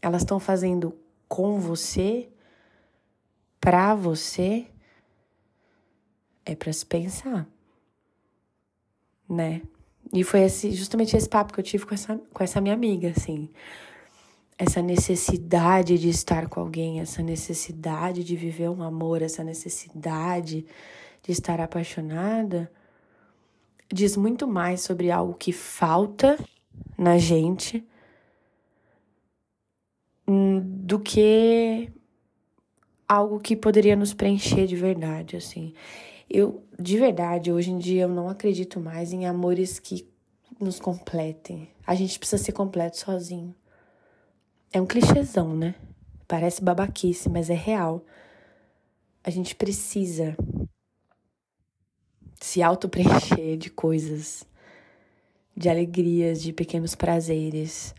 Elas 0.00 0.22
estão 0.22 0.38
fazendo 0.38 0.96
com 1.28 1.58
você, 1.58 2.28
para 3.60 3.94
você 3.94 4.66
é 6.44 6.54
para 6.54 6.72
se 6.72 6.86
pensar, 6.86 7.46
né? 9.28 9.62
E 10.12 10.22
foi 10.22 10.42
esse, 10.42 10.70
justamente 10.70 11.16
esse 11.16 11.28
papo 11.28 11.52
que 11.52 11.58
eu 11.58 11.64
tive 11.64 11.84
com 11.84 11.94
essa, 11.94 12.16
com 12.32 12.44
essa 12.44 12.60
minha 12.60 12.74
amiga, 12.74 13.10
assim. 13.10 13.50
Essa 14.56 14.80
necessidade 14.80 15.98
de 15.98 16.08
estar 16.08 16.48
com 16.48 16.60
alguém, 16.60 17.00
essa 17.00 17.22
necessidade 17.22 18.22
de 18.22 18.36
viver 18.36 18.70
um 18.70 18.82
amor, 18.82 19.20
essa 19.20 19.42
necessidade 19.42 20.64
de 21.22 21.32
estar 21.32 21.60
apaixonada, 21.60 22.70
diz 23.92 24.16
muito 24.16 24.46
mais 24.46 24.80
sobre 24.80 25.10
algo 25.10 25.34
que 25.34 25.52
falta 25.52 26.38
na 26.96 27.18
gente 27.18 27.84
do 30.26 30.98
que 30.98 31.90
algo 33.08 33.38
que 33.38 33.54
poderia 33.54 33.94
nos 33.94 34.12
preencher 34.12 34.66
de 34.66 34.76
verdade, 34.76 35.36
assim. 35.36 35.72
Eu, 36.28 36.64
de 36.78 36.98
verdade, 36.98 37.52
hoje 37.52 37.70
em 37.70 37.78
dia 37.78 38.02
eu 38.02 38.08
não 38.08 38.28
acredito 38.28 38.80
mais 38.80 39.12
em 39.12 39.26
amores 39.26 39.78
que 39.78 40.08
nos 40.60 40.80
completem. 40.80 41.68
A 41.86 41.94
gente 41.94 42.18
precisa 42.18 42.42
ser 42.42 42.52
completo 42.52 42.98
sozinho. 42.98 43.54
É 44.72 44.80
um 44.80 44.86
clichêzão, 44.86 45.54
né? 45.54 45.74
Parece 46.26 46.62
babaquice, 46.62 47.28
mas 47.28 47.48
é 47.48 47.54
real. 47.54 48.04
A 49.22 49.30
gente 49.30 49.54
precisa 49.54 50.36
se 52.40 52.62
auto-preencher 52.62 53.56
de 53.56 53.70
coisas, 53.70 54.44
de 55.56 55.68
alegrias, 55.68 56.42
de 56.42 56.52
pequenos 56.52 56.94
prazeres. 56.94 57.94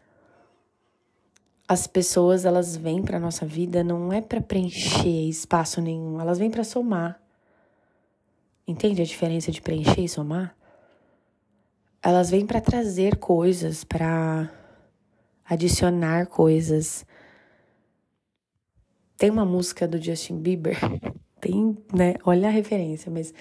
As 1.67 1.85
pessoas 1.85 2.45
elas 2.45 2.77
vêm 2.77 3.03
para 3.03 3.19
nossa 3.19 3.45
vida 3.45 3.83
não 3.83 4.13
é 4.13 4.21
para 4.21 4.39
preencher 4.39 5.27
espaço 5.27 5.81
nenhum, 5.81 6.19
elas 6.19 6.39
vêm 6.39 6.49
para 6.49 6.63
somar. 6.63 7.21
Entende 8.65 9.01
a 9.01 9.05
diferença 9.05 9.51
de 9.51 9.61
preencher 9.61 10.01
e 10.01 10.09
somar? 10.09 10.55
Elas 12.01 12.29
vêm 12.29 12.45
para 12.45 12.61
trazer 12.61 13.17
coisas, 13.17 13.83
para 13.83 14.49
adicionar 15.43 16.27
coisas. 16.27 17.05
Tem 19.17 19.29
uma 19.29 19.45
música 19.45 19.87
do 19.87 20.01
Justin 20.01 20.39
Bieber, 20.39 20.77
tem, 21.41 21.77
né? 21.93 22.15
Olha 22.23 22.47
a 22.47 22.51
referência, 22.51 23.11
mas 23.11 23.33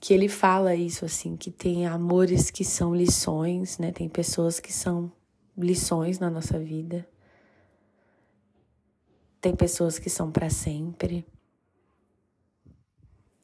que 0.00 0.12
ele 0.14 0.28
fala 0.28 0.74
isso 0.74 1.04
assim, 1.04 1.36
que 1.36 1.50
tem 1.50 1.86
amores 1.86 2.50
que 2.50 2.64
são 2.64 2.94
lições, 2.94 3.78
né? 3.78 3.90
Tem 3.90 4.08
pessoas 4.08 4.60
que 4.60 4.72
são 4.72 5.10
lições 5.56 6.18
na 6.18 6.30
nossa 6.30 6.58
vida. 6.58 7.06
Tem 9.42 9.56
pessoas 9.56 9.98
que 9.98 10.08
são 10.08 10.30
para 10.30 10.48
sempre. 10.48 11.26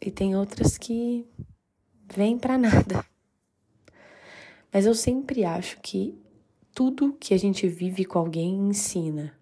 E 0.00 0.12
tem 0.12 0.36
outras 0.36 0.78
que 0.78 1.26
vêm 2.14 2.38
para 2.38 2.56
nada. 2.56 3.04
Mas 4.72 4.86
eu 4.86 4.94
sempre 4.94 5.44
acho 5.44 5.80
que 5.80 6.16
tudo 6.72 7.16
que 7.18 7.34
a 7.34 7.36
gente 7.36 7.66
vive 7.66 8.04
com 8.04 8.20
alguém 8.20 8.54
ensina. 8.68 9.36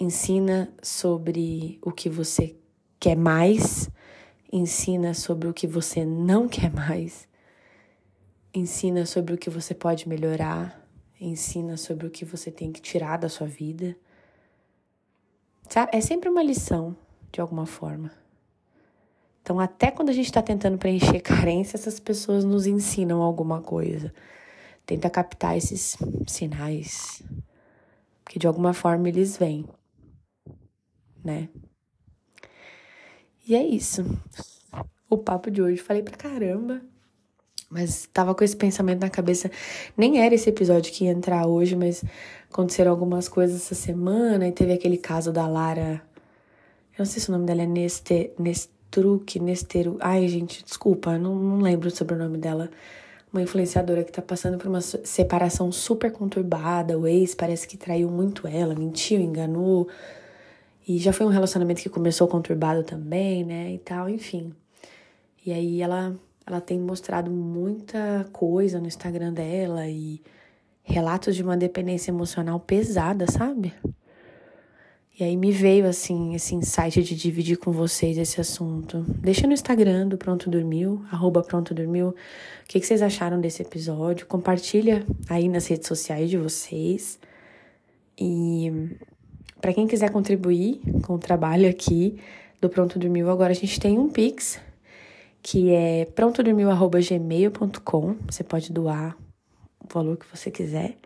Ensina 0.00 0.72
sobre 0.82 1.78
o 1.82 1.92
que 1.92 2.08
você 2.08 2.56
quer 2.98 3.16
mais, 3.16 3.90
ensina 4.50 5.12
sobre 5.12 5.48
o 5.48 5.52
que 5.52 5.66
você 5.66 6.06
não 6.06 6.48
quer 6.48 6.72
mais, 6.72 7.28
ensina 8.54 9.04
sobre 9.04 9.34
o 9.34 9.38
que 9.38 9.50
você 9.50 9.74
pode 9.74 10.08
melhorar, 10.08 10.82
ensina 11.20 11.76
sobre 11.76 12.06
o 12.06 12.10
que 12.10 12.24
você 12.24 12.50
tem 12.50 12.72
que 12.72 12.80
tirar 12.80 13.18
da 13.18 13.28
sua 13.28 13.46
vida. 13.46 13.94
Sabe? 15.68 15.96
É 15.96 16.00
sempre 16.00 16.28
uma 16.28 16.42
lição, 16.42 16.96
de 17.30 17.40
alguma 17.40 17.66
forma. 17.66 18.10
Então, 19.42 19.60
até 19.60 19.90
quando 19.90 20.10
a 20.10 20.12
gente 20.12 20.26
está 20.26 20.42
tentando 20.42 20.78
preencher 20.78 21.20
carência, 21.22 21.76
essas 21.76 21.98
pessoas 22.00 22.44
nos 22.44 22.66
ensinam 22.66 23.22
alguma 23.22 23.60
coisa. 23.60 24.12
Tenta 24.84 25.10
captar 25.10 25.56
esses 25.56 25.96
sinais. 26.26 27.22
Porque 28.24 28.38
de 28.38 28.46
alguma 28.46 28.72
forma 28.72 29.08
eles 29.08 29.36
vêm. 29.36 29.66
Né? 31.24 31.48
E 33.46 33.54
é 33.54 33.62
isso. 33.62 34.04
O 35.08 35.16
papo 35.16 35.50
de 35.50 35.62
hoje. 35.62 35.80
Falei 35.80 36.02
pra 36.02 36.16
caramba. 36.16 36.82
Mas 37.70 38.08
tava 38.12 38.34
com 38.34 38.42
esse 38.42 38.56
pensamento 38.56 39.00
na 39.00 39.10
cabeça. 39.10 39.50
Nem 39.96 40.24
era 40.24 40.34
esse 40.34 40.48
episódio 40.48 40.92
que 40.92 41.04
ia 41.04 41.10
entrar 41.10 41.46
hoje, 41.46 41.76
mas 41.76 42.02
aconteceram 42.50 42.90
algumas 42.90 43.28
coisas 43.28 43.56
essa 43.56 43.74
semana. 43.74 44.48
E 44.48 44.52
teve 44.52 44.72
aquele 44.72 44.96
caso 44.96 45.32
da 45.32 45.46
Lara. 45.46 46.02
Eu 46.94 47.00
não 47.00 47.06
sei 47.06 47.20
se 47.20 47.28
o 47.28 47.32
nome 47.32 47.44
dela 47.44 47.62
é 47.62 47.66
Neste, 47.66 48.32
Nestruc, 48.38 49.38
Nesteru. 49.38 49.98
Ai, 50.00 50.26
gente, 50.28 50.64
desculpa, 50.64 51.18
não, 51.18 51.34
não 51.34 51.58
lembro 51.58 51.90
sobre 51.90 52.14
o 52.14 52.18
nome 52.18 52.38
dela. 52.38 52.70
Uma 53.30 53.42
influenciadora 53.42 54.02
que 54.02 54.10
tá 54.10 54.22
passando 54.22 54.56
por 54.56 54.68
uma 54.68 54.80
separação 54.80 55.70
super 55.70 56.10
conturbada. 56.10 56.98
O 56.98 57.06
ex 57.06 57.34
parece 57.34 57.68
que 57.68 57.76
traiu 57.76 58.10
muito 58.10 58.48
ela, 58.48 58.74
mentiu, 58.74 59.20
enganou. 59.20 59.88
E 60.88 60.98
já 60.98 61.12
foi 61.12 61.26
um 61.26 61.28
relacionamento 61.28 61.82
que 61.82 61.90
começou 61.90 62.26
conturbado 62.26 62.82
também, 62.82 63.44
né? 63.44 63.72
E 63.74 63.78
tal, 63.78 64.08
enfim. 64.08 64.54
E 65.44 65.52
aí 65.52 65.82
ela 65.82 66.16
ela 66.48 66.62
tem 66.62 66.80
mostrado 66.80 67.30
muita 67.30 68.26
coisa 68.32 68.80
no 68.80 68.86
Instagram 68.86 69.34
dela 69.34 69.86
e 69.86 70.22
relatos 70.82 71.36
de 71.36 71.42
uma 71.42 71.58
dependência 71.58 72.10
emocional 72.10 72.58
pesada, 72.58 73.30
sabe? 73.30 73.74
E 75.20 75.24
aí 75.24 75.36
me 75.36 75.52
veio 75.52 75.86
assim 75.86 76.34
esse 76.34 76.54
insight 76.54 77.02
de 77.02 77.14
dividir 77.14 77.58
com 77.58 77.70
vocês 77.70 78.16
esse 78.16 78.40
assunto. 78.40 79.04
Deixa 79.20 79.46
no 79.46 79.52
Instagram 79.52 80.08
do 80.08 80.16
Pronto 80.16 80.48
Dormiu, 80.48 81.04
arroba 81.10 81.42
Pronto 81.42 81.74
Dormiu, 81.74 82.08
o 82.08 82.14
que, 82.66 82.80
que 82.80 82.86
vocês 82.86 83.02
acharam 83.02 83.38
desse 83.38 83.60
episódio. 83.60 84.26
Compartilha 84.26 85.04
aí 85.28 85.48
nas 85.48 85.66
redes 85.66 85.86
sociais 85.86 86.30
de 86.30 86.38
vocês. 86.38 87.18
E 88.18 88.72
para 89.60 89.74
quem 89.74 89.86
quiser 89.86 90.10
contribuir 90.10 90.80
com 91.02 91.16
o 91.16 91.18
trabalho 91.18 91.68
aqui 91.68 92.18
do 92.58 92.70
Pronto 92.70 92.98
Dormiu, 92.98 93.28
agora 93.28 93.50
a 93.50 93.56
gente 93.56 93.78
tem 93.78 93.98
um 93.98 94.08
Pix 94.08 94.58
que 95.42 95.72
é 95.72 96.04
prontodormil.gmail.com. 96.04 98.16
Você 98.26 98.44
pode 98.44 98.72
doar 98.72 99.16
o 99.82 99.86
valor 99.92 100.16
que 100.16 100.26
você 100.26 100.50
quiser, 100.50 100.96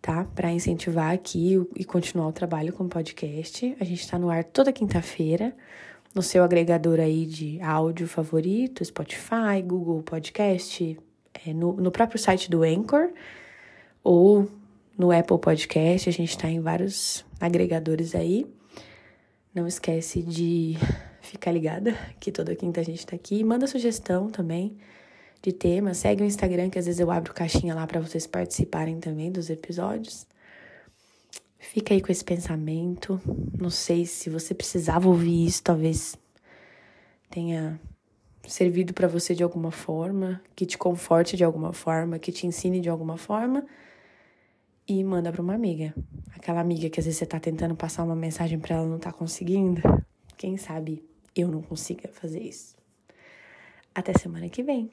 tá? 0.00 0.24
Para 0.34 0.52
incentivar 0.52 1.12
aqui 1.12 1.60
e 1.76 1.84
continuar 1.84 2.28
o 2.28 2.32
trabalho 2.32 2.72
com 2.72 2.84
o 2.84 2.88
podcast. 2.88 3.76
A 3.80 3.84
gente 3.84 4.00
está 4.00 4.18
no 4.18 4.30
ar 4.30 4.44
toda 4.44 4.72
quinta-feira, 4.72 5.54
no 6.14 6.22
seu 6.22 6.42
agregador 6.42 7.00
aí 7.00 7.26
de 7.26 7.60
áudio 7.60 8.08
favorito, 8.08 8.84
Spotify, 8.84 9.60
Google 9.64 10.02
Podcast, 10.02 10.98
é, 11.46 11.52
no, 11.52 11.74
no 11.74 11.90
próprio 11.90 12.18
site 12.18 12.50
do 12.50 12.62
Anchor 12.62 13.10
ou 14.02 14.48
no 14.96 15.12
Apple 15.12 15.38
Podcast. 15.38 16.08
A 16.08 16.12
gente 16.12 16.30
está 16.30 16.48
em 16.48 16.60
vários 16.60 17.24
agregadores 17.40 18.14
aí. 18.14 18.46
Não 19.54 19.66
esquece 19.66 20.22
de 20.22 20.76
ficar 21.30 21.52
ligada 21.52 21.94
que 22.18 22.32
toda 22.32 22.56
quinta 22.56 22.80
a 22.80 22.84
gente 22.84 23.06
tá 23.06 23.14
aqui. 23.14 23.44
Manda 23.44 23.66
sugestão 23.66 24.28
também 24.28 24.76
de 25.40 25.52
tema. 25.52 25.94
Segue 25.94 26.22
o 26.22 26.26
Instagram, 26.26 26.68
que 26.68 26.78
às 26.78 26.86
vezes 26.86 27.00
eu 27.00 27.10
abro 27.10 27.32
caixinha 27.32 27.74
lá 27.74 27.86
para 27.86 28.00
vocês 28.00 28.26
participarem 28.26 28.98
também 28.98 29.30
dos 29.30 29.48
episódios. 29.48 30.26
Fica 31.58 31.94
aí 31.94 32.00
com 32.00 32.10
esse 32.10 32.24
pensamento. 32.24 33.20
Não 33.56 33.70
sei 33.70 34.06
se 34.06 34.28
você 34.28 34.52
precisava 34.54 35.08
ouvir 35.08 35.46
isso, 35.46 35.62
talvez 35.62 36.16
tenha 37.30 37.80
servido 38.48 38.92
para 38.92 39.06
você 39.06 39.34
de 39.34 39.44
alguma 39.44 39.70
forma, 39.70 40.42
que 40.56 40.66
te 40.66 40.76
conforte 40.76 41.36
de 41.36 41.44
alguma 41.44 41.72
forma, 41.72 42.18
que 42.18 42.32
te 42.32 42.46
ensine 42.46 42.80
de 42.80 42.88
alguma 42.88 43.16
forma. 43.16 43.64
E 44.88 45.04
manda 45.04 45.30
para 45.30 45.40
uma 45.40 45.54
amiga. 45.54 45.94
Aquela 46.34 46.60
amiga 46.60 46.90
que 46.90 46.98
às 46.98 47.06
vezes 47.06 47.18
você 47.18 47.26
tá 47.26 47.38
tentando 47.38 47.76
passar 47.76 48.02
uma 48.02 48.16
mensagem 48.16 48.58
para 48.58 48.74
ela 48.74 48.86
não 48.86 48.98
tá 48.98 49.12
conseguindo. 49.12 49.80
Quem 50.36 50.56
sabe 50.56 51.09
eu 51.34 51.48
não 51.48 51.62
consiga 51.62 52.08
fazer 52.08 52.40
isso. 52.40 52.76
Até 53.94 54.12
semana 54.18 54.48
que 54.48 54.62
vem. 54.62 54.90